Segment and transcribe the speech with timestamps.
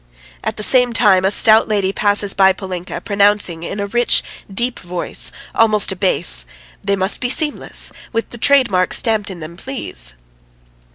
[0.43, 4.79] At the same time a stout lady passes by Polinka, pronouncing in a rich, deep
[4.79, 6.47] voice, almost a bass:
[6.83, 10.15] "They must be seamless, with the trade mark stamped in them, please."